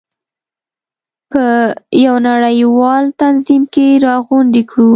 [1.31, 1.45] په
[2.05, 4.89] یو نړیوال تنظیم کې راغونډې کړو.